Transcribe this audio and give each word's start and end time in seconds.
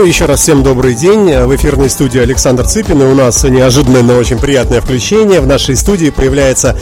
Ну, 0.00 0.06
еще 0.06 0.24
раз 0.24 0.40
всем 0.40 0.62
добрый 0.62 0.94
день. 0.94 1.30
В 1.30 1.54
эфирной 1.54 1.90
студии 1.90 2.18
Александр 2.18 2.66
Цыпин. 2.66 3.02
И 3.02 3.04
у 3.04 3.14
нас 3.14 3.44
неожиданное, 3.44 4.00
но 4.00 4.14
очень 4.14 4.38
приятное 4.38 4.80
включение. 4.80 5.42
В 5.42 5.46
нашей 5.46 5.76
студии 5.76 6.08
появляется 6.08 6.74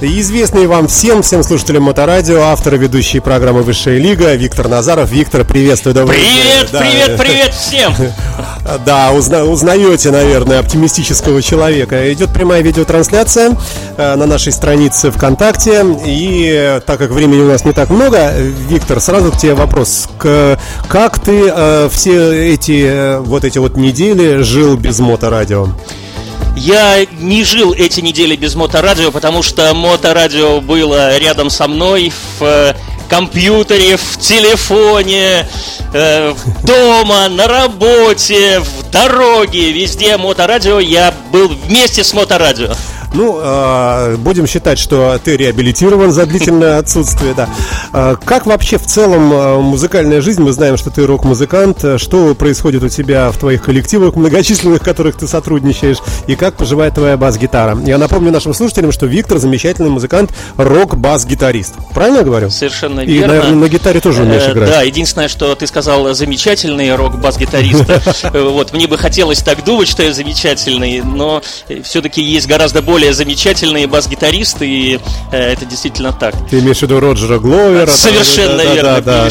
известный 0.00 0.66
вам 0.66 0.88
всем, 0.88 1.22
всем 1.22 1.44
слушателям 1.44 1.84
Моторадио, 1.84 2.40
автор 2.40 2.74
и 2.74 2.78
ведущий 2.78 3.20
программы 3.20 3.62
«Высшая 3.62 3.98
лига» 3.98 4.34
Виктор 4.34 4.66
Назаров. 4.66 5.12
Виктор, 5.12 5.44
приветствую. 5.44 5.94
Добрый 5.94 6.18
привет, 6.18 6.72
день. 6.72 6.80
привет, 6.80 7.20
привет 7.20 7.54
всем! 7.54 7.94
Да, 8.84 9.12
узна, 9.12 9.44
узнаете, 9.44 10.10
наверное, 10.10 10.58
оптимистического 10.58 11.42
человека. 11.42 12.12
Идет 12.12 12.32
прямая 12.32 12.62
видеотрансляция 12.62 13.56
э, 13.96 14.14
на 14.16 14.26
нашей 14.26 14.52
странице 14.52 15.10
ВКонтакте. 15.10 15.84
И 16.04 16.80
так 16.86 16.98
как 16.98 17.10
времени 17.10 17.40
у 17.40 17.48
нас 17.48 17.64
не 17.64 17.72
так 17.72 17.90
много, 17.90 18.32
Виктор, 18.68 19.00
сразу 19.00 19.30
к 19.32 19.38
тебе 19.38 19.54
вопрос. 19.54 20.08
К, 20.18 20.58
как 20.88 21.20
ты 21.20 21.48
э, 21.48 21.88
все 21.92 22.52
эти 22.52 22.86
э, 22.86 23.18
вот 23.20 23.44
эти 23.44 23.58
вот 23.58 23.76
недели 23.76 24.42
жил 24.42 24.76
без 24.76 24.98
моторадио? 24.98 25.68
Я 26.56 27.04
не 27.20 27.44
жил 27.44 27.74
эти 27.74 28.00
недели 28.00 28.34
без 28.34 28.54
моторадио, 28.54 29.10
потому 29.12 29.42
что 29.42 29.74
моторадио 29.74 30.60
было 30.62 31.18
рядом 31.18 31.50
со 31.50 31.68
мной 31.68 32.12
в 32.38 32.42
э, 32.42 32.74
компьютере, 33.08 33.96
в 33.96 34.18
телефоне, 34.18 35.46
э, 35.92 36.34
дома, 36.62 37.28
на 37.28 37.46
работе, 37.46 38.60
в 38.60 38.90
дороге, 38.90 39.72
везде 39.72 40.16
моторадио. 40.16 40.80
Я 40.80 41.14
был 41.32 41.48
вместе 41.48 42.04
с 42.04 42.12
моторадио. 42.12 42.74
Ну, 43.14 43.38
э, 43.40 44.16
будем 44.16 44.46
считать, 44.46 44.78
что 44.78 45.18
ты 45.22 45.36
реабилитирован 45.36 46.12
за 46.12 46.26
длительное 46.26 46.78
отсутствие, 46.78 47.34
да. 47.34 47.48
Э, 47.92 48.16
как 48.24 48.46
вообще 48.46 48.78
в 48.78 48.86
целом 48.86 49.32
э, 49.32 49.60
музыкальная 49.60 50.20
жизнь? 50.20 50.42
Мы 50.42 50.52
знаем, 50.52 50.76
что 50.76 50.90
ты 50.90 51.06
рок-музыкант. 51.06 51.84
Что 51.96 52.34
происходит 52.34 52.82
у 52.82 52.88
тебя 52.88 53.30
в 53.30 53.38
твоих 53.38 53.62
коллективах 53.62 54.16
многочисленных, 54.16 54.80
в 54.80 54.84
которых 54.84 55.16
ты 55.16 55.26
сотрудничаешь? 55.26 55.98
И 56.26 56.36
как 56.36 56.56
поживает 56.56 56.94
твоя 56.94 57.16
бас-гитара? 57.16 57.78
Я 57.84 57.98
напомню 57.98 58.30
нашим 58.32 58.54
слушателям, 58.54 58.92
что 58.92 59.06
Виктор 59.06 59.38
замечательный 59.38 59.90
музыкант, 59.90 60.32
рок-бас-гитарист. 60.56 61.74
Правильно 61.94 62.18
я 62.18 62.24
говорю? 62.24 62.50
Совершенно 62.50 63.00
И, 63.00 63.06
верно. 63.06 63.34
наверное, 63.34 63.54
на 63.56 63.68
гитаре 63.68 64.00
тоже 64.00 64.22
умеешь 64.22 64.44
э, 64.46 64.52
играть. 64.52 64.70
Да, 64.70 64.82
единственное, 64.82 65.28
что 65.28 65.54
ты 65.54 65.66
сказал 65.66 66.12
замечательный 66.14 66.94
рок-бас-гитарист. 66.94 67.84
Вот, 68.56 68.72
мне 68.72 68.86
бы 68.86 68.98
хотелось 68.98 69.40
так 69.40 69.64
думать, 69.64 69.88
что 69.88 70.02
я 70.02 70.12
замечательный, 70.12 71.00
но 71.02 71.42
все-таки 71.82 72.22
есть 72.22 72.46
гораздо 72.46 72.82
более 72.82 73.05
более 73.06 73.12
замечательные 73.12 73.86
бас-гитаристы, 73.86 74.66
и 74.66 75.00
э, 75.30 75.52
это 75.52 75.64
действительно 75.64 76.12
так. 76.12 76.34
Ты 76.50 76.58
имеешь 76.58 76.78
в 76.78 76.82
виду 76.82 76.98
Роджера 76.98 77.38
Гловера? 77.38 77.86
Совершенно 77.86 78.58
там, 78.58 78.74
верно, 78.74 79.00
да, 79.00 79.00
да, 79.00 79.28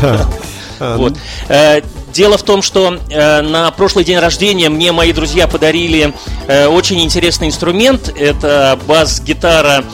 да. 0.00 0.28
да. 0.78 0.96
Вот. 0.96 1.14
Э, 1.48 1.80
Дело 2.16 2.38
в 2.38 2.44
том, 2.44 2.62
что 2.62 2.98
э, 3.10 3.42
на 3.42 3.70
прошлый 3.72 4.02
день 4.02 4.18
рождения 4.18 4.70
мне 4.70 4.90
мои 4.90 5.12
друзья 5.12 5.46
подарили 5.46 6.14
э, 6.46 6.66
очень 6.66 7.02
интересный 7.02 7.48
инструмент. 7.48 8.10
Это 8.16 8.78
бас-гитара 8.86 9.84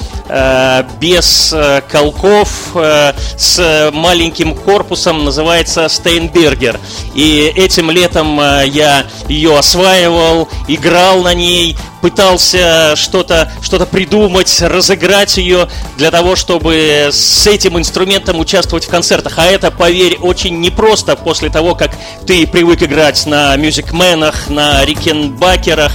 без 1.01 1.53
э, 1.53 1.83
колков, 1.91 2.49
э, 2.75 3.13
с 3.37 3.91
маленьким 3.93 4.55
корпусом, 4.55 5.25
называется 5.25 5.89
Стейнбергер. 5.89 6.79
И 7.15 7.53
этим 7.55 7.91
летом 7.91 8.41
э, 8.41 8.65
я 8.69 9.07
ее 9.29 9.59
осваивал, 9.59 10.49
играл 10.69 11.23
на 11.23 11.35
ней, 11.35 11.77
пытался 12.01 12.95
что-то 12.97 13.51
что 13.63 13.79
придумать, 13.87 14.61
разыграть 14.61 15.37
ее 15.37 15.69
для 15.97 16.11
того, 16.11 16.37
чтобы 16.37 17.09
с 17.11 17.47
этим 17.47 17.79
инструментом 17.79 18.39
участвовать 18.39 18.85
в 18.85 18.89
концертах. 18.89 19.35
А 19.37 19.45
это, 19.45 19.71
поверь, 19.71 20.19
очень 20.21 20.61
непросто 20.61 21.17
после 21.17 21.49
того, 21.49 21.75
как 21.75 21.93
ты 22.27 22.47
привык 22.47 22.83
играть 22.83 23.25
на 23.27 23.57
мюзикменах, 23.57 24.49
на 24.49 24.85
рикенбакерах, 24.85 25.93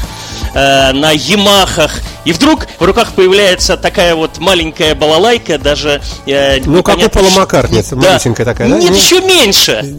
э, 0.53 0.91
на 0.93 1.11
Ямахах. 1.11 1.99
И 2.27 2.33
вдруг 2.33 2.67
в 2.77 2.83
руках 2.83 3.13
появляется 3.13 3.77
такая 3.77 4.13
вот 4.13 4.39
маленькая 4.39 4.95
балалайка, 4.95 5.57
даже... 5.57 6.01
Э, 6.25 6.59
ну, 6.65 6.83
как 6.83 6.97
у 6.97 7.09
Пола 7.09 7.29
Маккартни, 7.29 7.81
да. 7.89 8.19
маленькая 8.19 8.43
такая, 8.43 8.67
да? 8.67 8.77
Нет, 8.79 8.89
ну... 8.89 8.97
еще 8.97 9.21
меньше. 9.21 9.95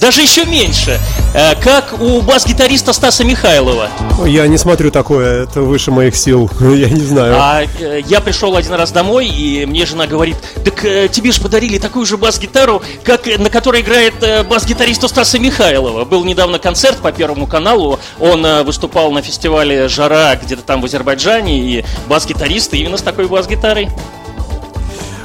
Даже 0.00 0.22
еще 0.22 0.44
меньше. 0.44 0.98
Э, 1.34 1.54
как 1.56 2.00
у 2.00 2.20
бас-гитариста 2.20 2.92
Стаса 2.92 3.24
Михайлова. 3.24 3.88
Я 4.26 4.46
не 4.46 4.56
смотрю 4.56 4.92
такое, 4.92 5.44
это 5.44 5.62
выше 5.62 5.90
моих 5.90 6.16
сил. 6.16 6.48
Я 6.60 6.88
не 6.88 7.00
знаю. 7.00 7.36
А 7.36 7.62
э, 7.62 8.02
я 8.06 8.20
пришел 8.20 8.56
один 8.56 8.74
раз 8.74 8.92
домой, 8.92 9.26
и 9.26 9.66
мне 9.66 9.86
жена 9.86 10.06
говорит, 10.06 10.36
так 10.64 10.84
э, 10.84 11.08
тебе 11.08 11.32
же 11.32 11.40
подарили 11.40 11.78
такую 11.78 12.06
же 12.06 12.16
бас-гитару, 12.16 12.80
как, 13.02 13.26
на 13.38 13.50
которой 13.50 13.82
играет 13.82 14.14
бас-гитарист 14.48 15.02
у 15.04 15.08
Стаса 15.08 15.38
Михайлова. 15.38 16.04
Был 16.04 16.24
недавно 16.24 16.58
концерт 16.58 16.98
по 16.98 17.10
Первому 17.10 17.46
каналу, 17.46 17.98
он 18.20 18.46
выступал 18.64 19.10
на 19.10 19.22
фестивале 19.22 19.88
«Жара» 19.88 20.36
где-то 20.36 20.62
там 20.62 20.80
в 20.80 20.84
Азербайджане, 20.84 21.67
и 21.68 21.84
бас-гитарист 22.08 22.74
именно 22.74 22.96
с 22.96 23.02
такой 23.02 23.28
бас-гитарой. 23.28 23.88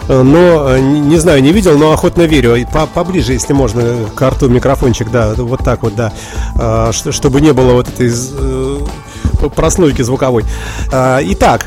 Э, 0.07 0.21
но 0.21 0.69
э, 0.69 0.79
не 0.79 1.17
знаю, 1.17 1.41
не 1.41 1.51
видел, 1.51 1.77
но 1.77 1.91
охотно 1.91 2.23
верю. 2.23 2.55
Поближе, 2.93 3.33
если 3.33 3.53
можно, 3.53 4.09
карту, 4.15 4.49
микрофончик, 4.49 5.09
да, 5.11 5.33
вот 5.35 5.61
так 5.63 5.83
вот, 5.83 5.95
да, 5.95 6.11
э, 6.59 6.91
чтобы 6.91 7.41
не 7.41 7.53
было 7.53 7.73
вот 7.73 7.87
этой 7.87 8.11
прослойки 9.55 10.01
звуковой. 10.01 10.45
Итак, 10.91 11.65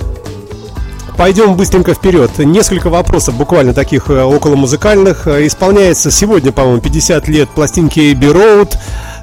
Пойдем 1.19 1.55
быстренько 1.55 1.95
вперед. 1.95 2.31
Несколько 2.37 2.91
вопросов, 2.91 3.37
буквально 3.37 3.73
таких 3.73 4.11
около 4.11 4.55
музыкальных. 4.55 5.27
Исполняется 5.27 6.11
сегодня, 6.11 6.53
по-моему, 6.53 6.83
50 6.83 7.29
лет 7.29 7.49
пластинки 7.49 8.01
Abbey 8.01 8.35
Road. 8.35 8.77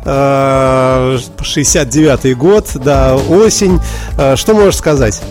69 0.04 2.38
год, 2.38 2.68
да, 2.76 3.16
осень. 3.16 3.80
Что 4.36 4.54
можешь 4.54 4.78
сказать? 4.78 5.22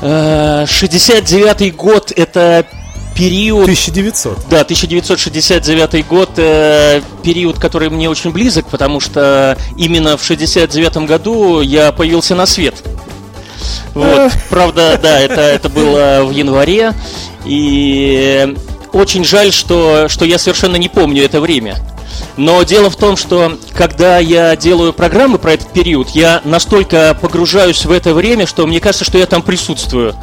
69 0.00 1.62
э, 1.62 1.70
год 1.70 2.12
это 2.14 2.66
период... 3.14 3.64
1900. 3.64 4.38
Да, 4.50 4.62
1969 4.62 6.06
год, 6.06 6.30
э, 6.36 7.00
период, 7.22 7.58
который 7.58 7.88
мне 7.88 8.10
очень 8.10 8.30
близок, 8.30 8.68
потому 8.68 9.00
что 9.00 9.56
именно 9.76 10.16
в 10.16 10.24
69 10.24 11.08
году 11.08 11.60
я 11.60 11.92
появился 11.92 12.34
на 12.34 12.46
свет. 12.46 12.74
Вот, 13.94 14.32
правда, 14.50 14.98
да, 15.00 15.20
это, 15.20 15.40
это 15.40 15.68
было 15.68 16.24
в 16.24 16.32
январе, 16.32 16.92
и 17.44 18.56
очень 18.92 19.24
жаль, 19.24 19.52
что, 19.52 20.08
что 20.08 20.24
я 20.24 20.38
совершенно 20.38 20.76
не 20.76 20.88
помню 20.88 21.24
это 21.24 21.40
время. 21.40 21.76
Но 22.36 22.62
дело 22.62 22.90
в 22.90 22.96
том, 22.96 23.16
что 23.16 23.58
когда 23.74 24.18
я 24.18 24.56
делаю 24.56 24.92
программы 24.92 25.38
про 25.38 25.52
этот 25.52 25.72
период, 25.72 26.10
я 26.10 26.40
настолько 26.44 27.16
погружаюсь 27.20 27.84
в 27.84 27.92
это 27.92 28.14
время, 28.14 28.46
что 28.46 28.66
мне 28.66 28.80
кажется, 28.80 29.04
что 29.04 29.18
я 29.18 29.26
там 29.26 29.42
присутствую. 29.42 30.14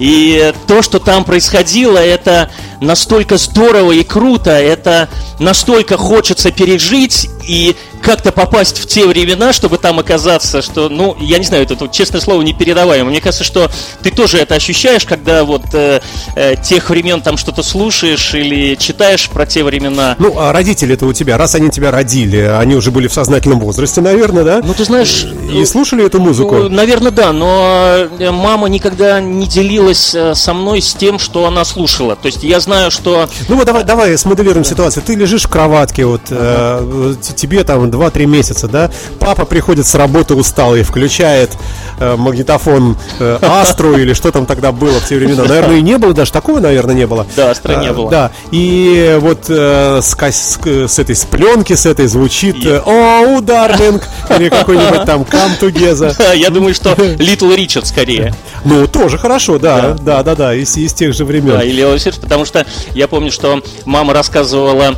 И 0.00 0.52
то, 0.66 0.82
что 0.82 0.98
там 0.98 1.24
происходило, 1.24 1.98
это 1.98 2.50
настолько 2.84 3.38
здорово 3.38 3.92
и 3.92 4.04
круто, 4.04 4.50
это 4.50 5.08
настолько 5.38 5.96
хочется 5.96 6.50
пережить, 6.52 7.28
и 7.46 7.76
как-то 8.04 8.32
попасть 8.32 8.78
в 8.78 8.86
те 8.86 9.06
времена, 9.06 9.52
чтобы 9.52 9.78
там 9.78 9.98
оказаться, 9.98 10.62
что, 10.62 10.88
ну, 10.88 11.16
я 11.18 11.38
не 11.38 11.44
знаю, 11.44 11.64
это, 11.64 11.74
это 11.74 11.88
честное 11.88 12.20
слово, 12.20 12.42
непередаваемо. 12.42 13.10
Мне 13.10 13.20
кажется, 13.20 13.44
что 13.44 13.70
ты 14.02 14.10
тоже 14.10 14.38
это 14.38 14.54
ощущаешь, 14.54 15.04
когда 15.06 15.44
вот 15.44 15.62
э, 15.72 16.00
э, 16.36 16.54
тех 16.62 16.90
времен 16.90 17.22
там 17.22 17.38
что-то 17.38 17.62
слушаешь 17.62 18.34
или 18.34 18.74
читаешь 18.74 19.28
про 19.30 19.46
те 19.46 19.64
времена. 19.64 20.16
Ну, 20.18 20.38
а 20.38 20.52
родители-то 20.52 21.06
у 21.06 21.12
тебя, 21.12 21.38
раз 21.38 21.54
они 21.54 21.70
тебя 21.70 21.90
родили, 21.90 22.38
они 22.38 22.74
уже 22.76 22.90
были 22.90 23.08
в 23.08 23.12
сознательном 23.12 23.60
возрасте, 23.60 24.02
наверное, 24.02 24.44
да? 24.44 24.60
Ну, 24.62 24.74
ты 24.74 24.84
знаешь... 24.84 25.24
И 25.24 25.58
ну, 25.58 25.66
слушали 25.66 26.04
эту 26.04 26.20
музыку? 26.20 26.54
Ну, 26.56 26.68
наверное, 26.68 27.10
да, 27.10 27.32
но 27.32 28.08
э, 28.18 28.30
мама 28.30 28.68
никогда 28.68 29.20
не 29.20 29.46
делилась 29.46 30.14
э, 30.14 30.34
со 30.34 30.52
мной 30.52 30.82
с 30.82 30.94
тем, 30.94 31.18
что 31.18 31.46
она 31.46 31.64
слушала. 31.64 32.16
То 32.16 32.26
есть 32.26 32.42
я 32.42 32.60
знаю, 32.60 32.73
что... 32.90 33.28
Ну, 33.48 33.56
вот 33.56 33.66
давай, 33.66 33.84
давай 33.84 34.16
смоделируем 34.18 34.64
ситуацию. 34.64 35.02
Ты 35.04 35.14
лежишь 35.14 35.44
в 35.44 35.48
кроватке, 35.48 36.04
вот, 36.04 36.22
uh-huh. 36.30 37.14
э, 37.14 37.34
тебе 37.34 37.64
там 37.64 37.84
2-3 37.84 38.26
месяца, 38.26 38.68
да, 38.68 38.90
папа 39.18 39.44
приходит 39.44 39.86
с 39.86 39.94
работы 39.94 40.34
усталый, 40.34 40.82
включает 40.82 41.50
э, 41.98 42.16
магнитофон 42.16 42.96
э, 43.18 43.38
Астру 43.42 43.96
или 43.96 44.12
что 44.14 44.30
там 44.30 44.46
тогда 44.46 44.72
было 44.72 45.00
в 45.00 45.06
те 45.06 45.16
времена. 45.16 45.44
Наверное, 45.48 45.76
и 45.76 45.82
не 45.82 45.98
было 45.98 46.12
даже 46.12 46.32
такого, 46.32 46.60
наверное, 46.60 46.94
не 46.94 47.06
было. 47.06 47.26
Да, 47.36 47.50
Астра 47.50 47.76
не 47.76 47.92
было. 47.92 48.10
Да, 48.10 48.30
и 48.50 49.16
вот 49.20 49.46
э, 49.48 50.00
с, 50.02 50.16
с, 50.16 50.58
с 50.66 50.98
этой 50.98 51.14
с 51.14 51.24
пленки, 51.24 51.74
с 51.74 51.86
этой 51.86 52.06
звучит 52.06 52.64
э, 52.64 52.80
«О, 52.84 53.40
Дарвинг!» 53.40 54.02
или 54.36 54.48
какой-нибудь 54.48 55.04
там 55.04 55.22
«Come 55.22 55.58
Together». 55.60 56.14
Я 56.36 56.50
думаю, 56.50 56.74
что 56.74 56.90
Little 56.92 57.56
Richard 57.56 57.84
скорее. 57.84 58.34
Ну, 58.64 58.86
тоже 58.86 59.18
хорошо, 59.18 59.58
да, 59.58 59.96
да, 60.00 60.22
да, 60.22 60.34
да, 60.34 60.54
из, 60.54 60.76
из 60.76 60.92
тех 60.94 61.12
же 61.14 61.24
времен. 61.24 61.58
Да, 61.58 61.62
или 61.62 61.84
потому 62.20 62.44
что 62.44 62.53
я 62.94 63.08
помню, 63.08 63.30
что 63.30 63.62
мама 63.84 64.12
рассказывала 64.12 64.94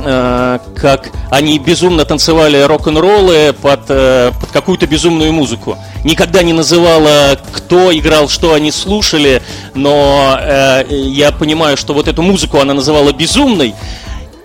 Э, 0.00 0.60
как 0.76 1.10
они 1.30 1.58
безумно 1.58 2.04
танцевали 2.04 2.62
рок-н-роллы 2.62 3.52
под, 3.52 3.80
э, 3.88 4.30
под 4.40 4.50
какую-то 4.50 4.86
безумную 4.86 5.32
музыку. 5.32 5.76
Никогда 6.04 6.42
не 6.42 6.52
называла, 6.52 7.38
кто 7.52 7.96
играл, 7.96 8.28
что 8.28 8.54
они 8.54 8.70
слушали, 8.70 9.42
но 9.74 10.38
э, 10.40 10.84
я 10.88 11.32
понимаю, 11.32 11.76
что 11.76 11.94
вот 11.94 12.06
эту 12.06 12.22
музыку 12.22 12.58
она 12.60 12.74
называла 12.74 13.12
безумной. 13.12 13.74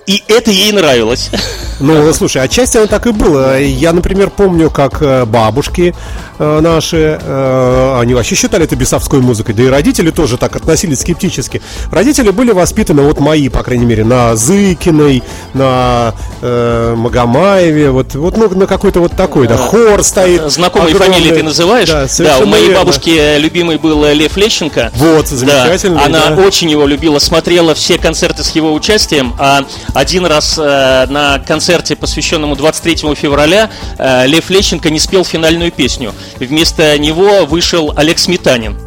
И 0.06 0.22
это 0.28 0.52
ей 0.52 0.72
нравилось. 0.72 1.30
Ну, 1.80 2.14
слушай, 2.14 2.42
отчасти 2.42 2.78
оно 2.78 2.88
так 2.88 3.08
и 3.08 3.12
было. 3.12 3.60
Я, 3.60 3.94
например, 3.94 4.30
помню, 4.30 4.70
как 4.70 5.02
э, 5.02 5.26
бабушки 5.26 5.94
э, 6.38 6.60
наши, 6.62 7.20
э, 7.22 7.98
они 8.00 8.14
вообще 8.14 8.36
считали 8.36 8.66
это 8.66 8.76
бесовской 8.76 9.20
музыкой, 9.20 9.56
да 9.56 9.64
и 9.64 9.68
родители 9.68 10.12
тоже 10.12 10.38
так 10.38 10.56
относились 10.56 11.02
скептически. 11.02 11.62
Родители 11.92 12.30
были 12.30 12.52
воспитаны, 12.52 13.02
вот 13.02 13.20
мои, 13.20 13.50
по 13.50 13.64
крайней 13.64 13.86
мере, 13.86 14.06
на 14.06 14.36
Зыкиной, 14.36 15.24
на 15.54 16.14
э, 16.42 16.96
Магомаеве, 16.96 17.90
вот, 17.92 18.16
вот 18.16 18.38
ну, 18.38 18.50
на 18.50 18.68
какой-то 18.68 19.00
вот 19.00 19.14
такой, 19.14 19.48
да, 19.48 19.58
хор 19.58 20.04
стоит. 20.04 20.52
Знакомые 20.52 20.96
огромный. 20.96 21.16
фамилии 21.16 21.36
ты 21.36 21.44
называешь? 21.44 21.90
Да, 21.90 22.08
да 22.20 22.40
у 22.40 22.46
моей 22.46 22.68
верно. 22.68 22.82
бабушки 22.82 23.38
любимый 23.40 23.78
был 23.78 24.06
Лев 24.06 24.38
Лещенко. 24.38 24.92
Вот, 24.96 25.28
замечательно. 25.28 25.98
Да, 25.98 26.06
она 26.06 26.30
да. 26.30 26.42
очень 26.44 26.70
его 26.70 26.86
любила, 26.86 27.20
смотрела 27.20 27.74
все 27.74 27.98
концерты 27.98 28.44
с 28.44 28.52
его 28.52 28.74
участием, 28.74 29.34
а 29.40 29.66
один 29.94 30.26
раз 30.26 30.58
э, 30.58 31.06
на 31.10 31.40
концерте, 31.40 31.96
посвященному 31.96 32.56
23 32.56 33.16
февраля, 33.16 33.70
э, 33.98 34.28
Лев 34.28 34.50
Лещенко 34.50 34.90
не 34.90 35.00
спел 35.00 35.24
финальную 35.24 35.72
песню. 35.72 36.14
Вместо 36.40 36.98
него 36.98 37.46
вышел 37.46 37.94
Олег 37.96 38.20
Сметанин. 38.20 38.78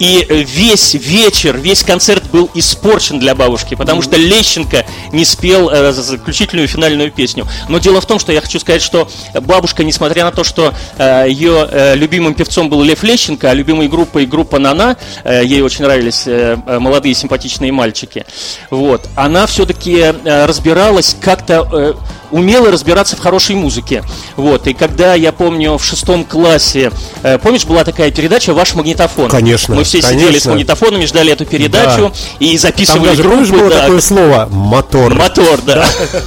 И 0.00 0.26
весь 0.30 0.94
вечер, 0.94 1.58
весь 1.58 1.82
концерт 1.82 2.24
был 2.32 2.50
испорчен 2.54 3.18
для 3.20 3.34
бабушки, 3.34 3.74
потому 3.74 4.00
что 4.00 4.16
Лещенко 4.16 4.86
не 5.12 5.26
спел 5.26 5.68
э, 5.68 5.92
заключительную 5.92 6.68
финальную 6.68 7.12
песню. 7.12 7.46
Но 7.68 7.78
дело 7.78 8.00
в 8.00 8.06
том, 8.06 8.18
что 8.18 8.32
я 8.32 8.40
хочу 8.40 8.58
сказать, 8.58 8.80
что 8.80 9.08
бабушка, 9.42 9.84
несмотря 9.84 10.24
на 10.24 10.32
то, 10.32 10.42
что 10.42 10.72
э, 10.96 11.26
ее 11.28 11.68
э, 11.70 11.94
любимым 11.96 12.32
певцом 12.32 12.70
был 12.70 12.82
Лев 12.82 13.02
Лещенко, 13.02 13.50
а 13.50 13.54
любимой 13.54 13.88
группой 13.88 14.24
группа 14.24 14.58
Нана, 14.58 14.96
э, 15.22 15.42
ей 15.44 15.60
очень 15.60 15.84
нравились 15.84 16.22
э, 16.26 16.56
молодые 16.66 17.14
симпатичные 17.14 17.70
мальчики, 17.70 18.24
вот, 18.70 19.06
она 19.16 19.46
все-таки 19.46 19.98
э, 19.98 20.46
разбиралась 20.46 21.14
как-то... 21.20 21.68
Э, 21.70 21.94
умела 22.30 22.70
разбираться 22.70 23.16
в 23.16 23.20
хорошей 23.20 23.56
музыке. 23.56 24.04
Вот, 24.36 24.66
и 24.66 24.74
когда 24.74 25.14
я 25.14 25.32
помню 25.32 25.76
в 25.76 25.84
шестом 25.84 26.24
классе, 26.24 26.92
э, 27.22 27.38
помнишь, 27.38 27.64
была 27.64 27.84
такая 27.84 28.10
передача 28.10 28.54
«Ваш 28.54 28.74
магнитофон»? 28.74 29.28
Конечно. 29.28 29.74
Мы 29.74 29.84
все 29.90 30.00
конечно. 30.00 30.26
сидели 30.26 30.38
с 30.38 30.46
магнитофонами, 30.46 31.04
ждали 31.04 31.32
эту 31.32 31.44
передачу 31.44 32.12
да. 32.12 32.12
и 32.38 32.56
записывали 32.56 33.08
Там 33.08 33.16
даже, 33.16 33.22
группы. 33.22 33.46
было 33.46 33.70
да. 33.70 33.80
такое 33.80 34.00
слово 34.00 34.48
«мотор». 34.50 35.14
Мотор, 35.14 35.60
да. 35.62 35.84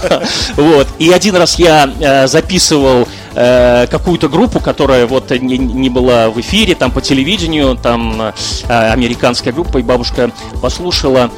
Вот, 0.58 0.88
и 1.00 1.10
один 1.12 1.36
раз 1.38 1.58
я 1.58 1.90
э, 2.00 2.28
записывал 2.28 3.08
э, 3.36 3.88
какую-то 3.90 4.28
группу, 4.28 4.60
которая 4.60 5.08
вот 5.08 5.32
не, 5.32 5.58
не 5.58 5.90
была 5.90 6.30
в 6.30 6.40
эфире, 6.42 6.76
там 6.76 6.92
по 6.92 7.02
телевидению, 7.02 7.78
там 7.78 8.22
э, 8.22 8.34
американская 8.68 9.54
группа, 9.54 9.78
и 9.78 9.82
бабушка 9.82 10.32
послушала. 10.62 11.32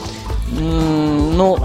Ну, 0.50 1.58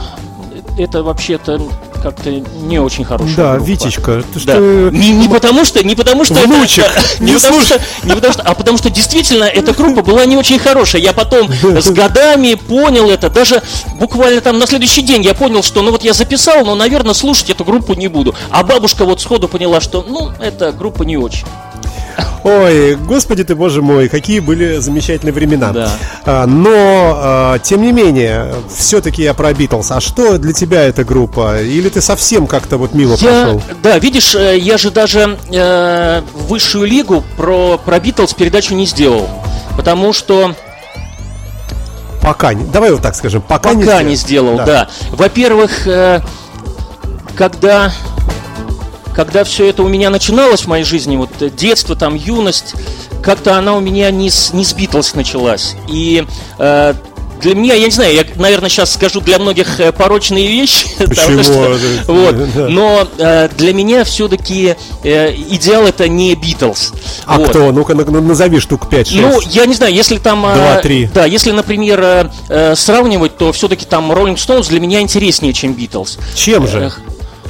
это 0.78 1.02
вообще-то 1.02 1.60
как-то 2.00 2.30
не 2.30 2.78
очень 2.78 3.04
хорошая 3.04 3.36
Да, 3.36 3.54
группа. 3.54 3.68
Витечка, 3.68 4.24
ты 4.32 4.40
да. 4.46 4.52
что... 4.54 4.90
Не, 4.90 5.10
не 5.10 5.28
потому 5.28 5.64
что, 5.64 5.84
не 5.84 5.94
потому 5.94 6.24
что... 6.24 6.34
Внучек, 6.34 6.84
это, 6.84 7.22
не, 7.22 7.32
не 7.32 7.38
потому 7.38 7.60
что, 7.60 7.80
не 8.04 8.14
потому 8.14 8.32
что, 8.32 8.42
а 8.42 8.54
потому 8.54 8.78
что 8.78 8.90
действительно 8.90 9.44
эта 9.44 9.72
группа 9.72 10.02
была 10.02 10.24
не 10.24 10.36
очень 10.36 10.58
хорошая. 10.58 11.02
Я 11.02 11.12
потом 11.12 11.50
с 11.62 11.90
годами 11.90 12.54
понял 12.54 13.10
это, 13.10 13.30
даже 13.30 13.62
буквально 13.94 14.40
там 14.40 14.58
на 14.58 14.66
следующий 14.66 15.02
день 15.02 15.22
я 15.22 15.34
понял, 15.34 15.62
что 15.62 15.82
ну 15.82 15.90
вот 15.90 16.02
я 16.02 16.12
записал, 16.12 16.64
но, 16.64 16.74
наверное, 16.74 17.14
слушать 17.14 17.50
эту 17.50 17.64
группу 17.64 17.94
не 17.94 18.08
буду. 18.08 18.34
А 18.50 18.62
бабушка 18.62 19.04
вот 19.04 19.20
сходу 19.20 19.48
поняла, 19.48 19.80
что 19.80 20.04
ну, 20.08 20.30
эта 20.40 20.72
группа 20.72 21.02
не 21.02 21.16
очень. 21.16 21.46
Ой, 22.42 22.96
господи 22.96 23.44
ты, 23.44 23.54
боже 23.54 23.82
мой, 23.82 24.08
какие 24.08 24.40
были 24.40 24.78
замечательные 24.78 25.32
времена. 25.32 25.72
Да. 25.72 25.90
А, 26.24 26.46
но, 26.46 27.14
а, 27.16 27.58
тем 27.58 27.82
не 27.82 27.92
менее, 27.92 28.54
все-таки 28.74 29.22
я 29.22 29.34
про 29.34 29.52
Битлз. 29.52 29.90
А 29.90 30.00
что 30.00 30.38
для 30.38 30.52
тебя 30.52 30.84
эта 30.84 31.04
группа? 31.04 31.60
Или 31.62 31.88
ты 31.88 32.00
совсем 32.00 32.46
как-то 32.46 32.78
вот 32.78 32.94
мимо 32.94 33.16
я, 33.16 33.44
прошел? 33.44 33.62
Да, 33.82 33.98
видишь, 33.98 34.34
э, 34.34 34.58
я 34.58 34.78
же 34.78 34.90
даже 34.90 35.38
э, 35.52 36.22
высшую 36.48 36.86
лигу 36.86 37.22
про, 37.36 37.78
про 37.78 38.00
Битлз 38.00 38.34
передачу 38.34 38.74
не 38.74 38.86
сделал. 38.86 39.28
Потому 39.76 40.12
что 40.12 40.54
Пока 42.22 42.52
не. 42.52 42.64
Давай 42.64 42.92
вот 42.92 43.02
так 43.02 43.14
скажем, 43.14 43.40
пока, 43.40 43.70
пока 43.70 43.74
не, 43.74 43.82
сделал. 43.82 44.02
не 44.02 44.14
сделал, 44.14 44.56
да. 44.58 44.64
да. 44.66 44.88
Во-первых, 45.10 45.86
э, 45.86 46.20
когда 47.34 47.92
когда 49.14 49.44
все 49.44 49.68
это 49.68 49.82
у 49.82 49.88
меня 49.88 50.10
начиналось 50.10 50.62
в 50.62 50.66
моей 50.66 50.84
жизни, 50.84 51.16
вот 51.16 51.30
э, 51.40 51.50
детство, 51.50 51.96
там, 51.96 52.14
юность, 52.14 52.74
как-то 53.22 53.56
она 53.56 53.74
у 53.74 53.80
меня 53.80 54.10
не 54.10 54.30
с, 54.30 54.52
не 54.52 54.64
с 54.64 54.72
Битлз 54.72 55.14
началась. 55.14 55.76
И 55.88 56.24
э, 56.58 56.94
для 57.40 57.54
меня, 57.54 57.74
я 57.74 57.86
не 57.86 57.90
знаю, 57.90 58.14
я, 58.14 58.24
наверное, 58.36 58.68
сейчас 58.68 58.92
скажу 58.92 59.20
для 59.20 59.38
многих 59.38 59.80
э, 59.80 59.92
порочные 59.92 60.46
вещи. 60.46 60.86
Почему? 60.98 61.42
Что, 61.42 61.76
вот, 62.06 62.36
но 62.68 63.08
э, 63.18 63.48
для 63.56 63.72
меня 63.72 64.04
все-таки 64.04 64.76
э, 65.02 65.34
идеал 65.34 65.84
это 65.84 66.08
не 66.08 66.34
Битлз. 66.34 66.92
А 67.26 67.38
вот. 67.38 67.48
кто? 67.48 67.72
Ну-ка 67.72 67.94
назови 67.94 68.60
штук 68.60 68.86
5-6. 68.90 69.20
Ну, 69.20 69.40
я 69.50 69.66
не 69.66 69.74
знаю, 69.74 69.94
если 69.94 70.18
там... 70.18 70.44
2-3. 70.44 71.04
Э, 71.04 71.08
да, 71.14 71.24
если, 71.24 71.50
например, 71.52 72.00
э, 72.02 72.30
э, 72.48 72.74
сравнивать, 72.76 73.36
то 73.36 73.52
все-таки 73.52 73.86
там 73.86 74.12
Rolling 74.12 74.36
Stones 74.36 74.68
для 74.68 74.80
меня 74.80 75.00
интереснее, 75.00 75.52
чем 75.52 75.72
Битлз. 75.72 76.18
Чем 76.34 76.68
же? 76.68 76.92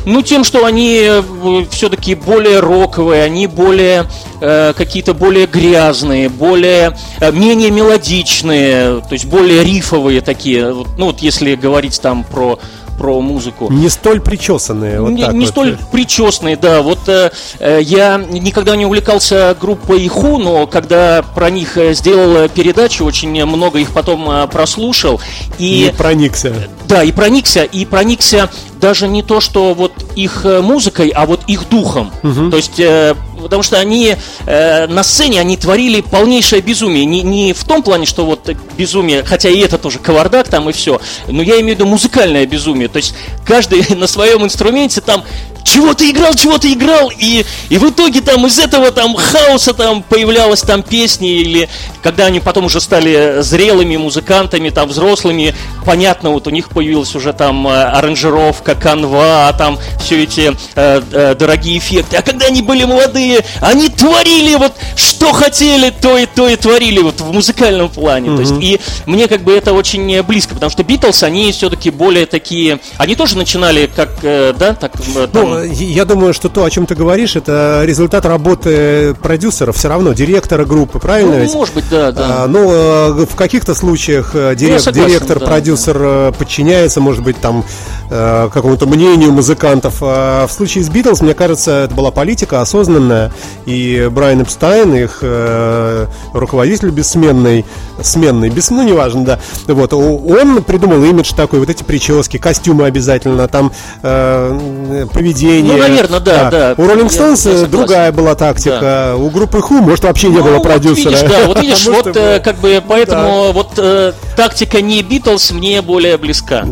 Ну, 0.06 0.22
тем, 0.22 0.44
что 0.44 0.64
они 0.64 1.02
э, 1.02 1.22
все-таки 1.70 2.14
более 2.14 2.60
роковые, 2.60 3.22
они 3.22 3.46
более 3.46 4.06
э, 4.40 4.72
какие-то 4.74 5.12
более 5.12 5.46
грязные, 5.46 6.28
более 6.28 6.96
э, 7.20 7.30
менее 7.32 7.70
мелодичные, 7.70 9.00
то 9.02 9.12
есть 9.12 9.26
более 9.26 9.62
рифовые 9.62 10.22
такие. 10.22 10.72
Ну, 10.96 11.06
вот 11.06 11.20
если 11.20 11.54
говорить 11.54 12.00
там 12.00 12.24
про 12.24 12.58
про 13.00 13.18
музыку. 13.22 13.72
Не 13.72 13.88
столь 13.88 14.20
причесанные. 14.20 15.00
Вот 15.00 15.12
не 15.12 15.22
так 15.22 15.32
не 15.32 15.46
вот. 15.46 15.48
столь 15.48 15.78
причесанные, 15.90 16.56
да. 16.56 16.82
Вот 16.82 17.08
э, 17.08 17.30
э, 17.58 17.78
я 17.80 18.18
никогда 18.18 18.76
не 18.76 18.84
увлекался 18.84 19.56
группой 19.58 20.06
Ху, 20.06 20.36
но 20.36 20.66
когда 20.66 21.22
про 21.22 21.48
них 21.48 21.78
э, 21.78 21.94
сделал 21.94 22.46
передачу, 22.50 23.06
очень 23.06 23.30
много 23.46 23.78
их 23.78 23.92
потом 23.92 24.30
э, 24.30 24.46
прослушал. 24.48 25.18
И, 25.58 25.86
и 25.86 25.96
проникся. 25.96 26.54
Да, 26.86 27.02
и 27.02 27.10
проникся, 27.10 27.64
и 27.64 27.86
проникся 27.86 28.50
даже 28.78 29.08
не 29.08 29.22
то, 29.22 29.40
что 29.40 29.72
вот 29.72 29.92
их 30.14 30.44
музыкой, 30.44 31.08
а 31.08 31.24
вот 31.24 31.40
их 31.46 31.70
духом. 31.70 32.10
Угу. 32.22 32.50
То 32.50 32.56
есть 32.58 32.78
э, 32.80 33.14
потому 33.40 33.62
что 33.62 33.78
они 33.78 34.16
э, 34.46 34.86
на 34.86 35.02
сцене 35.02 35.40
они 35.40 35.56
творили 35.56 36.00
полнейшее 36.00 36.62
безумие. 36.62 37.04
Не, 37.04 37.22
не 37.22 37.52
в 37.52 37.64
том 37.64 37.82
плане, 37.82 38.06
что 38.06 38.24
вот 38.24 38.48
безумие, 38.76 39.24
хотя 39.24 39.48
и 39.48 39.58
это 39.58 39.78
тоже 39.78 39.98
кавардак 39.98 40.48
там 40.48 40.68
и 40.70 40.72
все, 40.72 41.00
но 41.28 41.42
я 41.42 41.60
имею 41.60 41.76
в 41.76 41.80
виду 41.80 41.86
музыкальное 41.86 42.46
безумие. 42.46 42.88
То 42.88 42.98
есть 42.98 43.14
каждый 43.44 43.84
на 43.96 44.06
своем 44.06 44.44
инструменте 44.44 45.00
там 45.00 45.24
чего 45.64 45.94
ты 45.94 46.10
играл, 46.10 46.34
чего 46.34 46.58
ты 46.58 46.72
играл, 46.72 47.12
и, 47.16 47.44
и 47.68 47.78
в 47.78 47.88
итоге 47.88 48.20
там 48.20 48.46
из 48.46 48.58
этого 48.58 48.90
там 48.90 49.14
хаоса 49.14 49.74
там 49.74 50.02
появлялась 50.02 50.62
там 50.62 50.82
песни, 50.82 51.40
или 51.40 51.68
когда 52.02 52.26
они 52.26 52.40
потом 52.40 52.64
уже 52.64 52.80
стали 52.80 53.40
зрелыми 53.40 53.96
музыкантами, 53.96 54.70
там 54.70 54.88
взрослыми, 54.88 55.54
понятно, 55.84 56.30
вот 56.30 56.46
у 56.46 56.50
них 56.50 56.68
появилась 56.68 57.14
уже 57.14 57.32
там 57.32 57.66
э, 57.66 57.70
аранжировка, 57.70 58.74
канва, 58.74 59.52
там 59.56 59.78
все 59.98 60.24
эти 60.24 60.56
э, 60.74 61.02
э, 61.12 61.34
дорогие 61.34 61.78
эффекты, 61.78 62.16
а 62.16 62.22
когда 62.22 62.46
они 62.46 62.62
были 62.62 62.84
молодые, 62.84 63.44
они 63.60 63.88
творили 63.88 64.56
вот 64.56 64.72
что 64.96 65.32
хотели, 65.32 65.90
то 65.90 66.16
и 66.16 66.26
то 66.26 66.48
и 66.48 66.56
творили 66.56 67.00
вот 67.00 67.20
в 67.20 67.32
музыкальном 67.32 67.88
плане, 67.88 68.28
mm-hmm. 68.28 68.36
то 68.36 68.40
есть 68.40 68.54
и 68.60 68.80
мне 69.06 69.28
как 69.28 69.42
бы 69.42 69.52
это 69.52 69.72
очень 69.72 70.22
близко, 70.22 70.54
потому 70.54 70.70
что 70.70 70.84
Битлз, 70.84 71.22
они 71.22 71.52
все-таки 71.52 71.90
более 71.90 72.26
такие, 72.26 72.80
они 72.98 73.16
тоже 73.16 73.36
начинали 73.36 73.90
как, 73.94 74.10
э, 74.22 74.52
да, 74.58 74.74
так, 74.74 74.92
э, 75.14 75.28
там, 75.32 75.50
ну, 75.50 75.62
я 75.64 76.04
думаю, 76.04 76.34
что 76.34 76.48
то, 76.48 76.64
о 76.64 76.70
чем 76.70 76.86
ты 76.86 76.94
говоришь, 76.94 77.36
это 77.36 77.82
результат 77.84 78.24
работы 78.26 79.14
продюсера, 79.14 79.72
все 79.72 79.88
равно, 79.88 80.12
директора 80.12 80.64
группы, 80.64 80.98
правильно? 80.98 81.36
Ну, 81.36 81.42
ведь? 81.42 81.54
может 81.54 81.74
быть, 81.74 81.88
да, 81.90 82.12
да. 82.12 82.44
А, 82.44 82.46
ну, 82.46 82.70
э, 82.70 83.26
в 83.26 83.34
каких-то 83.36 83.74
случаях 83.74 84.30
э, 84.34 84.54
дирек, 84.54 84.82
ну, 84.84 84.92
директор, 84.92 85.38
да, 85.38 85.46
продюсер 85.46 85.69
да. 85.76 86.28
Э, 86.28 86.32
подчиняется, 86.36 87.00
может 87.00 87.22
быть, 87.22 87.40
там 87.40 87.64
какому-то 88.10 88.86
мнению 88.86 89.32
музыкантов. 89.32 89.98
А 90.00 90.46
в 90.46 90.52
случае 90.52 90.84
с 90.84 90.88
Битлз, 90.88 91.20
мне 91.20 91.34
кажется, 91.34 91.84
это 91.84 91.94
была 91.94 92.10
политика 92.10 92.60
осознанная, 92.60 93.32
и 93.66 94.08
Брайан 94.10 94.42
Эпстайн, 94.42 94.94
их 94.94 95.18
э, 95.22 96.06
руководитель 96.32 96.90
бессменный, 96.90 97.64
сменный, 98.02 98.50
без, 98.50 98.70
ну, 98.70 98.82
неважно, 98.82 99.24
да, 99.24 99.40
вот, 99.66 99.92
он 99.92 100.62
придумал 100.62 101.02
имидж 101.04 101.32
такой, 101.34 101.60
вот 101.60 101.70
эти 101.70 101.84
прически, 101.84 102.38
костюмы 102.38 102.86
обязательно, 102.86 103.46
там 103.48 103.72
э, 104.02 105.06
поведение. 105.12 105.74
Ну, 105.74 105.78
наверное, 105.78 106.20
да, 106.20 106.50
да. 106.50 106.74
У 106.76 106.82
Rolling 106.82 107.08
Stones 107.08 107.66
другая 107.68 108.12
была 108.12 108.34
тактика. 108.34 108.78
Да. 108.80 109.16
У 109.16 109.30
группы 109.30 109.58
Who, 109.58 109.80
может, 109.80 110.04
вообще 110.04 110.28
не 110.28 110.38
ну, 110.38 110.44
было 110.44 110.58
продюсера. 110.58 111.10
Вот 111.10 111.22
видишь, 111.22 111.30
да, 111.30 111.46
вот 111.46 111.60
видишь, 111.62 111.86
вот 111.86 112.16
э, 112.16 112.40
как 112.40 112.56
бы 112.56 112.82
поэтому 112.86 113.46
да. 113.46 113.52
вот 113.52 113.70
э, 113.76 114.12
тактика 114.36 114.80
не 114.80 115.02
Битлз 115.02 115.52
мне 115.52 115.80
более 115.82 116.16
близка. 116.18 116.64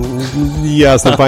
Ясно, 0.65 1.13
Понятно. 1.13 1.28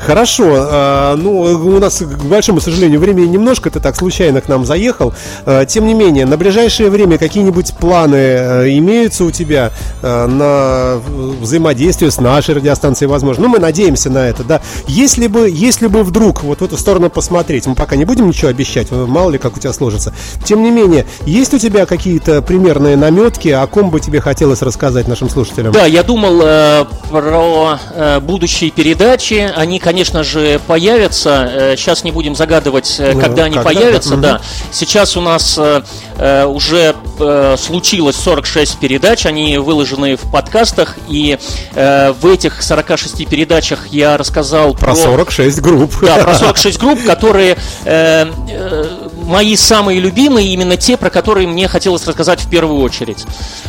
Хорошо. 0.00 0.44
А, 0.56 1.16
ну, 1.16 1.40
у 1.40 1.78
нас, 1.78 1.98
к 1.98 2.24
большому 2.24 2.60
сожалению, 2.60 3.00
времени 3.00 3.26
немножко, 3.26 3.70
ты 3.70 3.80
так 3.80 3.96
случайно 3.96 4.40
к 4.40 4.48
нам 4.48 4.64
заехал. 4.64 5.14
А, 5.46 5.64
тем 5.64 5.86
не 5.86 5.94
менее, 5.94 6.26
на 6.26 6.36
ближайшее 6.36 6.90
время 6.90 7.18
какие-нибудь 7.18 7.74
планы 7.74 8.16
а, 8.16 8.64
имеются 8.66 9.24
у 9.24 9.30
тебя 9.30 9.70
на 10.02 11.00
взаимодействие 11.40 12.10
с 12.10 12.20
нашей 12.20 12.54
радиостанцией, 12.54 13.08
возможно? 13.08 13.44
Ну, 13.44 13.48
мы 13.48 13.58
надеемся 13.58 14.10
на 14.10 14.28
это, 14.28 14.44
да. 14.44 14.60
Если 14.86 15.26
бы, 15.26 15.48
если 15.50 15.86
бы 15.86 16.02
вдруг 16.02 16.42
вот 16.42 16.60
в 16.60 16.64
эту 16.64 16.76
сторону 16.76 17.10
посмотреть, 17.10 17.66
мы 17.66 17.74
пока 17.74 17.96
не 17.96 18.04
будем 18.04 18.28
ничего 18.28 18.48
обещать, 18.48 18.90
мало 18.90 19.30
ли 19.30 19.38
как 19.38 19.56
у 19.56 19.60
тебя 19.60 19.72
сложится. 19.72 20.12
Тем 20.44 20.62
не 20.62 20.70
менее, 20.70 21.06
есть 21.26 21.54
у 21.54 21.58
тебя 21.58 21.86
какие-то 21.86 22.42
примерные 22.42 22.96
наметки, 22.96 23.48
о 23.48 23.66
ком 23.66 23.90
бы 23.90 24.00
тебе 24.00 24.20
хотелось 24.20 24.62
рассказать 24.62 25.08
нашим 25.08 25.28
слушателям? 25.28 25.72
Да, 25.72 25.86
я 25.86 26.02
думал 26.02 26.40
э, 26.42 26.84
про 27.10 27.78
э, 27.94 28.20
будущие 28.20 28.70
передачи. 28.70 29.29
Они, 29.32 29.78
конечно 29.78 30.22
же, 30.22 30.60
появятся. 30.66 31.50
Э, 31.52 31.76
сейчас 31.76 32.04
не 32.04 32.12
будем 32.12 32.34
загадывать, 32.34 32.96
э, 32.98 33.12
ну, 33.14 33.20
когда 33.20 33.44
они 33.44 33.56
когда? 33.56 33.70
появятся. 33.70 34.16
Да. 34.16 34.32
да. 34.32 34.40
Сейчас 34.72 35.16
у 35.16 35.20
нас 35.20 35.56
э, 35.58 35.82
э, 36.16 36.44
уже 36.44 36.94
э, 37.18 37.56
случилось 37.58 38.16
46 38.16 38.78
передач. 38.78 39.26
Они 39.26 39.58
выложены 39.58 40.16
в 40.16 40.30
подкастах. 40.30 40.96
И 41.08 41.38
э, 41.74 42.12
в 42.12 42.26
этих 42.26 42.62
46 42.62 43.28
передачах 43.28 43.88
я 43.88 44.16
рассказал 44.16 44.74
про... 44.74 44.94
Про 44.94 44.96
46 44.96 45.60
групп. 45.60 45.94
Да, 46.02 46.16
про 46.16 46.34
46 46.34 46.78
групп, 46.78 47.04
которые... 47.04 47.56
Э, 47.84 48.26
э, 48.48 48.99
мои 49.30 49.56
самые 49.56 50.00
любимые, 50.00 50.48
именно 50.48 50.76
те, 50.76 50.96
про 50.96 51.08
которые 51.08 51.46
мне 51.46 51.68
хотелось 51.68 52.06
рассказать 52.06 52.40
в 52.40 52.50
первую 52.50 52.80
очередь. 52.80 53.24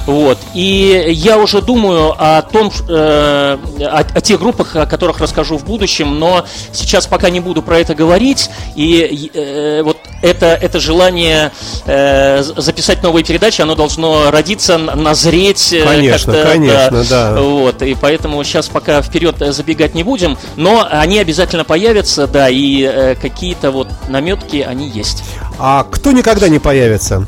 Вот. 0.05 0.37
И 0.53 1.05
я 1.09 1.37
уже 1.37 1.61
думаю 1.61 2.15
о 2.17 2.41
том, 2.41 2.71
э, 2.89 3.57
о, 3.79 3.99
о 3.99 4.21
тех 4.21 4.39
группах, 4.39 4.75
о 4.75 4.85
которых 4.85 5.19
расскажу 5.19 5.57
в 5.57 5.63
будущем, 5.63 6.19
но 6.19 6.45
сейчас 6.73 7.07
пока 7.07 7.29
не 7.29 7.39
буду 7.39 7.61
про 7.61 7.79
это 7.79 7.93
говорить. 7.93 8.49
И 8.75 9.31
э, 9.33 9.83
вот 9.83 9.97
это, 10.21 10.47
это 10.47 10.79
желание 10.79 11.51
э, 11.85 12.41
записать 12.41 13.03
новые 13.03 13.23
передачи, 13.23 13.61
оно 13.61 13.75
должно 13.75 14.31
родиться, 14.31 14.77
назреть. 14.77 15.73
Э, 15.73 15.83
конечно, 15.83 16.33
конечно, 16.33 17.03
да, 17.09 17.33
да. 17.33 17.41
Вот, 17.41 17.81
и 17.81 17.95
поэтому 17.99 18.43
сейчас 18.43 18.67
пока 18.67 19.01
вперед 19.01 19.35
забегать 19.39 19.95
не 19.95 20.03
будем, 20.03 20.37
но 20.55 20.87
они 20.89 21.19
обязательно 21.19 21.63
появятся, 21.63 22.27
да, 22.27 22.49
и 22.49 22.83
э, 22.83 23.15
какие-то 23.15 23.71
вот 23.71 23.87
наметки 24.09 24.57
они 24.57 24.89
есть. 24.89 25.23
А 25.63 25.83
кто 25.83 26.11
никогда 26.11 26.49
не 26.49 26.57
появится? 26.57 27.27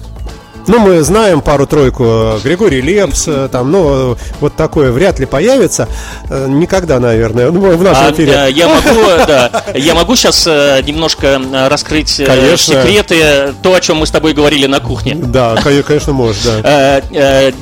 Ну, 0.68 0.80
мы 0.80 1.04
знаем 1.04 1.42
пару-тройку. 1.42 2.40
Григорий 2.44 2.82
Лепс, 2.82 3.26
э, 3.28 3.50
там, 3.52 3.72
ну, 3.72 4.18
вот 4.40 4.56
такое 4.56 4.92
вряд 4.92 5.20
ли 5.20 5.26
появится. 5.26 5.90
Э, 6.30 6.48
никогда, 6.48 7.00
наверное, 7.00 7.52
ну, 7.52 7.76
в 7.76 7.84
нашем 7.84 8.08
а, 8.08 8.12
эфире. 8.12 8.48
Я 8.52 8.68
могу, 8.70 9.02
да, 9.28 9.64
я 9.76 9.94
могу 9.94 10.16
сейчас 10.16 10.46
немножко 10.46 11.42
раскрыть 11.70 12.22
конечно. 12.26 12.82
секреты, 12.82 13.54
то, 13.62 13.74
о 13.74 13.82
чем 13.82 13.98
мы 13.98 14.08
с 14.08 14.12
тобой 14.12 14.34
говорили 14.34 14.66
на 14.68 14.80
кухне. 14.80 15.16
Да, 15.16 15.56
конечно, 15.64 16.14
можешь, 16.14 16.44
да. 16.44 17.02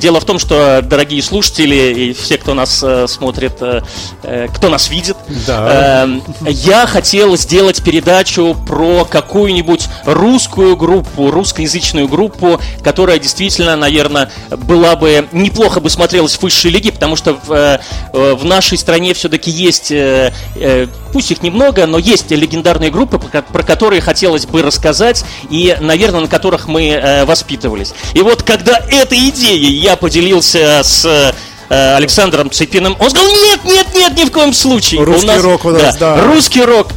Дело 0.00 0.20
в 0.20 0.24
том, 0.24 0.38
что, 0.38 0.80
дорогие 0.82 1.22
слушатели 1.22 1.74
и 1.74 2.12
все, 2.12 2.38
кто 2.38 2.54
нас 2.54 2.84
смотрит, 3.06 3.54
кто 3.54 4.68
нас 4.68 4.90
видит, 4.90 5.16
да. 5.46 6.08
я 6.42 6.86
хотел 6.86 7.36
сделать 7.36 7.82
передачу 7.82 8.56
про 8.66 9.04
какую-нибудь 9.04 9.88
русскую 10.04 10.76
группу, 10.76 11.30
русскоязычную 11.30 12.08
группу, 12.08 12.60
которая 12.92 13.18
действительно, 13.18 13.74
наверное, 13.74 14.30
была 14.50 14.96
бы 14.96 15.26
неплохо 15.32 15.80
бы 15.80 15.88
смотрелась 15.88 16.36
в 16.36 16.42
высшей 16.42 16.70
лиге, 16.70 16.92
потому 16.92 17.16
что 17.16 17.38
в, 17.46 17.50
э, 17.50 18.34
в 18.34 18.44
нашей 18.44 18.76
стране 18.76 19.14
все-таки 19.14 19.50
есть, 19.50 19.90
э, 19.90 20.30
э, 20.56 20.88
пусть 21.10 21.30
их 21.30 21.42
немного, 21.42 21.86
но 21.86 21.96
есть 21.96 22.30
легендарные 22.30 22.90
группы, 22.90 23.18
про 23.18 23.62
которые 23.62 24.02
хотелось 24.02 24.44
бы 24.44 24.60
рассказать 24.60 25.24
и, 25.48 25.74
наверное, 25.80 26.20
на 26.20 26.28
которых 26.28 26.68
мы 26.68 27.24
воспитывались. 27.26 27.94
И 28.12 28.20
вот 28.20 28.42
когда 28.42 28.78
этой 28.90 29.30
идеей 29.30 29.74
я 29.78 29.96
поделился 29.96 30.82
с 30.84 31.34
Александром 31.70 32.50
Цепиным. 32.50 32.94
Он 33.00 33.08
сказал, 33.08 33.30
нет, 33.30 33.64
нет, 33.64 33.86
нет, 33.94 34.14
ни 34.18 34.24
в 34.26 34.30
коем 34.30 34.52
случае. 34.52 35.02
Русский 35.02 35.26
нас, 35.26 35.42
рок 35.42 35.64
у 35.64 35.70
нас, 35.70 35.96
да. 35.96 36.16
да. 36.16 36.24
Русский 36.26 36.62
рок. 36.62 36.88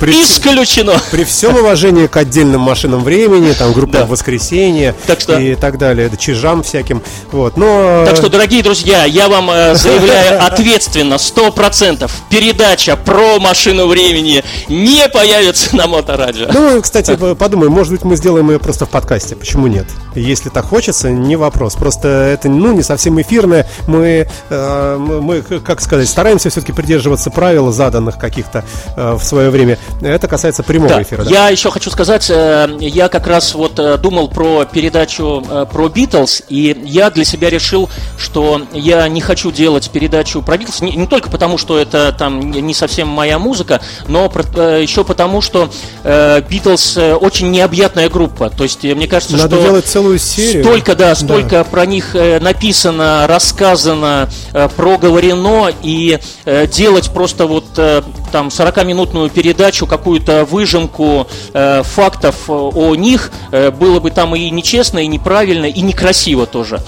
При, 0.00 0.22
Исключено. 0.22 0.94
При 1.10 1.24
всем 1.24 1.56
уважении 1.56 2.06
к 2.06 2.16
отдельным 2.16 2.62
машинам 2.62 3.04
времени, 3.04 3.52
там 3.52 3.72
группам 3.72 4.00
да. 4.00 4.06
воскресенье 4.06 4.94
так 5.06 5.20
что... 5.20 5.38
и 5.38 5.54
так 5.54 5.76
далее, 5.76 6.10
чижам 6.18 6.62
всяким. 6.62 7.02
Вот, 7.32 7.56
но... 7.56 8.04
Так 8.06 8.16
что, 8.16 8.30
дорогие 8.30 8.62
друзья, 8.62 9.04
я 9.04 9.28
вам 9.28 9.50
э, 9.50 9.74
заявляю 9.76 10.42
ответственно, 10.44 11.18
сто 11.18 11.52
процентов, 11.52 12.12
передача 12.30 12.96
про 12.96 13.38
машину 13.38 13.88
времени 13.88 14.42
не 14.68 15.06
появится 15.08 15.76
на 15.76 15.86
моторадио. 15.86 16.46
Ну, 16.52 16.80
кстати, 16.80 17.16
подумай, 17.34 17.68
может 17.68 17.92
быть, 17.92 18.04
мы 18.04 18.16
сделаем 18.16 18.50
ее 18.50 18.58
просто 18.58 18.86
в 18.86 18.88
подкасте, 18.88 19.36
почему 19.36 19.66
нет? 19.66 19.86
Если 20.14 20.48
так 20.48 20.64
хочется, 20.64 21.10
не 21.10 21.36
вопрос. 21.36 21.74
Просто 21.74 22.08
это, 22.08 22.48
ну, 22.48 22.72
не 22.72 22.82
совсем 22.82 23.20
эфирное. 23.20 23.68
Мы, 23.86 24.28
э, 24.48 24.96
мы 24.98 25.42
как 25.42 25.82
сказать, 25.82 26.08
стараемся 26.08 26.48
все-таки 26.48 26.72
придерживаться 26.72 27.30
правил 27.30 27.70
заданных 27.70 28.18
каких-то 28.18 28.64
э, 28.96 29.12
в 29.12 29.22
свое 29.22 29.50
время 29.50 29.57
время. 29.58 29.78
Это 30.00 30.28
касается 30.28 30.62
прямого 30.62 30.90
да. 30.90 31.02
эфира. 31.02 31.24
Да. 31.24 31.30
Я 31.30 31.48
еще 31.48 31.70
хочу 31.70 31.90
сказать, 31.90 32.30
э, 32.30 32.76
я 32.80 33.08
как 33.08 33.26
раз 33.26 33.54
вот 33.54 33.78
э, 33.78 33.96
думал 33.98 34.28
про 34.28 34.64
передачу 34.64 35.44
э, 35.48 35.66
про 35.70 35.88
Битлз, 35.88 36.42
и 36.48 36.76
я 36.84 37.10
для 37.10 37.24
себя 37.24 37.50
решил, 37.50 37.88
что 38.16 38.62
я 38.72 39.08
не 39.08 39.20
хочу 39.20 39.50
делать 39.50 39.90
передачу 39.90 40.42
про 40.42 40.56
Битлз, 40.56 40.80
не, 40.80 40.92
не 40.92 41.06
только 41.06 41.30
потому, 41.30 41.58
что 41.58 41.78
это 41.78 42.14
там 42.16 42.50
не 42.50 42.74
совсем 42.74 43.08
моя 43.08 43.38
музыка, 43.38 43.80
но 44.06 44.26
еще 44.26 45.04
потому, 45.04 45.40
что 45.40 45.70
Битлз 46.04 46.96
очень 46.96 47.50
необъятная 47.50 48.08
группа. 48.08 48.50
То 48.50 48.64
есть 48.64 48.84
мне 48.84 49.06
кажется, 49.06 49.36
Надо 49.36 49.56
что 49.56 49.64
делать 49.64 49.86
целую 49.86 50.18
серию. 50.18 50.62
Столько, 50.62 50.94
да, 50.94 51.14
столько 51.14 51.50
да. 51.50 51.64
про 51.64 51.86
них 51.86 52.14
написано, 52.14 53.26
рассказано, 53.26 54.28
проговорено, 54.76 55.70
и 55.82 56.18
делать 56.44 57.10
просто 57.10 57.46
вот 57.46 57.64
там 57.74 58.48
40-минутную 58.48 59.30
передачу 59.30 59.47
передачу, 59.48 59.86
какую-то 59.86 60.44
выжимку 60.44 61.26
э, 61.54 61.82
фактов 61.82 62.34
э, 62.48 62.52
о 62.52 62.94
них, 62.94 63.30
э, 63.50 63.70
было 63.70 63.98
бы 63.98 64.10
там 64.10 64.36
и 64.36 64.50
нечестно, 64.50 64.98
и 64.98 65.06
неправильно, 65.06 65.64
и 65.64 65.80
некрасиво 65.80 66.44
тоже. 66.44 66.82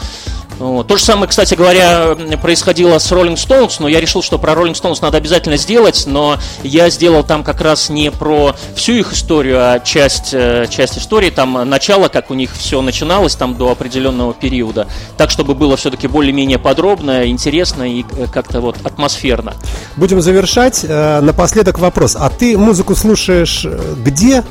То 0.61 0.97
же 0.97 1.03
самое, 1.03 1.27
кстати 1.27 1.55
говоря, 1.55 2.15
происходило 2.43 2.99
с 2.99 3.11
Rolling 3.11 3.37
Stones, 3.37 3.77
но 3.79 3.89
я 3.89 3.99
решил, 3.99 4.23
что 4.23 4.39
про 4.39 4.53
Rolling 4.53 4.75
Stones 4.75 4.99
надо 5.01 5.17
обязательно 5.17 5.57
сделать, 5.57 6.05
но 6.07 6.39
я 6.63 6.91
сделал 6.91 7.25
там 7.25 7.43
как 7.45 7.63
раз 7.63 7.89
не 7.89 8.11
про 8.11 8.55
всю 8.75 8.93
их 8.93 9.15
историю, 9.15 9.57
а 9.59 9.81
часть, 9.81 10.35
э, 10.35 10.67
часть 10.69 10.99
истории, 10.99 11.31
там 11.31 11.67
начало, 11.67 12.09
как 12.09 12.31
у 12.31 12.35
них 12.35 12.53
все 12.55 12.83
начиналось 12.83 13.37
там 13.37 13.55
до 13.55 13.71
определенного 13.71 14.35
периода, 14.35 14.87
так, 15.17 15.31
чтобы 15.31 15.55
было 15.55 15.79
все-таки 15.79 16.07
более-менее 16.07 16.59
подробно, 16.59 17.27
интересно 17.27 17.85
и 17.85 18.05
э, 18.19 18.27
как-то 18.31 18.61
вот 18.61 18.77
атмосферно. 18.85 19.55
Будем 19.97 20.21
завершать. 20.21 20.85
Э, 20.87 21.21
напоследок 21.21 21.79
вопрос. 21.79 22.17
А 22.17 22.29
ты 22.29 22.59
музыку 22.59 22.95
слушаешь 22.95 23.65
где 24.05 24.45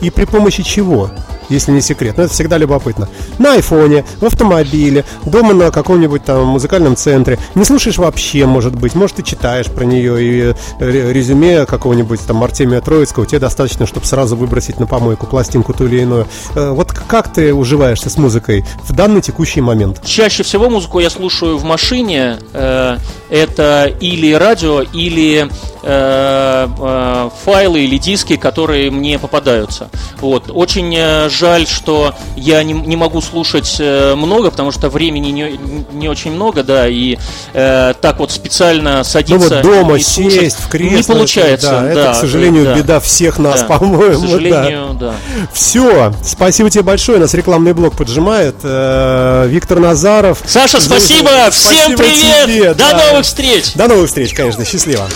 и 0.00 0.10
при 0.10 0.24
помощи 0.24 0.64
чего? 0.64 1.10
Если 1.48 1.72
не 1.72 1.80
секрет. 1.80 2.16
Но 2.16 2.24
это 2.24 2.32
всегда 2.32 2.58
любопытно. 2.58 3.08
На 3.38 3.54
айфоне, 3.54 4.04
в 4.20 4.26
автомобиле, 4.26 5.04
дома 5.24 5.54
на 5.54 5.70
каком-нибудь 5.70 6.24
там 6.24 6.46
музыкальном 6.46 6.96
центре. 6.96 7.38
Не 7.54 7.64
слушаешь 7.64 7.98
вообще, 7.98 8.46
может 8.46 8.74
быть. 8.74 8.94
Может, 8.94 9.16
ты 9.16 9.22
читаешь 9.22 9.66
про 9.66 9.84
нее 9.84 10.22
и 10.22 10.54
э, 10.80 11.12
резюме 11.12 11.66
какого-нибудь 11.66 12.20
там 12.26 12.42
Артемия 12.42 12.80
Троицкого 12.80 13.26
тебе 13.26 13.40
достаточно, 13.40 13.86
чтобы 13.86 14.06
сразу 14.06 14.36
выбросить 14.36 14.78
на 14.78 14.86
помойку 14.86 15.26
пластинку 15.26 15.72
ту 15.72 15.86
или 15.86 16.02
иную. 16.02 16.26
Э, 16.54 16.70
вот 16.70 16.92
как 16.92 17.32
ты 17.32 17.52
уживаешься 17.52 18.10
с 18.10 18.16
музыкой 18.16 18.64
в 18.84 18.92
данный 18.92 19.20
текущий 19.20 19.60
момент? 19.60 20.02
Чаще 20.04 20.42
всего 20.42 20.70
музыку 20.70 21.00
я 21.00 21.10
слушаю 21.10 21.58
в 21.58 21.64
машине. 21.64 22.38
Э, 22.52 22.98
это 23.28 23.92
или 24.00 24.32
радио, 24.32 24.82
или 24.82 25.48
файлы 25.84 27.84
или 27.84 27.98
диски, 27.98 28.36
которые 28.36 28.90
мне 28.90 29.18
попадаются. 29.18 29.90
Вот. 30.18 30.50
Очень 30.50 30.96
жаль, 31.34 31.66
что 31.66 32.14
я 32.36 32.62
не, 32.62 32.72
не 32.72 32.96
могу 32.96 33.20
слушать 33.20 33.76
э, 33.78 34.14
много, 34.14 34.50
потому 34.50 34.70
что 34.70 34.88
времени 34.88 35.28
не, 35.28 35.60
не 35.92 36.08
очень 36.08 36.32
много, 36.32 36.62
да, 36.62 36.88
и 36.88 37.18
э, 37.52 37.94
так 38.00 38.18
вот 38.18 38.32
специально 38.32 39.04
садиться. 39.04 39.48
Ну 39.48 39.56
вот 39.56 39.62
дома 39.62 40.00
сесть 40.00 40.58
в 40.58 40.68
кресло. 40.68 41.12
Не 41.12 41.18
получается. 41.18 41.70
Да, 41.70 41.80
да, 41.80 41.90
это, 41.90 42.12
к 42.12 42.14
сожалению, 42.16 42.64
да. 42.64 42.74
беда 42.74 43.00
всех 43.00 43.38
нас, 43.38 43.60
да, 43.62 43.66
по-моему. 43.66 44.26
К 44.26 44.30
сожалению, 44.30 44.94
да. 44.94 45.10
да. 45.10 45.14
Все, 45.52 46.12
спасибо 46.24 46.70
тебе 46.70 46.82
большое. 46.82 47.18
Нас 47.18 47.34
рекламный 47.34 47.72
блок 47.72 47.96
поджимает. 47.96 48.56
Э, 48.62 49.46
Виктор 49.48 49.80
Назаров. 49.80 50.38
Саша, 50.46 50.80
спасибо. 50.80 51.50
Всем 51.50 51.96
спасибо 51.96 51.98
привет. 51.98 52.46
Тебе, 52.46 52.74
До 52.74 52.90
да. 52.90 53.06
новых 53.08 53.24
встреч. 53.24 53.74
До 53.74 53.88
новых 53.88 54.06
встреч, 54.08 54.34
конечно. 54.34 54.64
Счастливо. 54.64 55.08